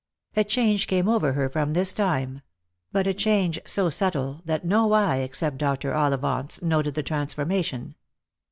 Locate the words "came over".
0.87-1.33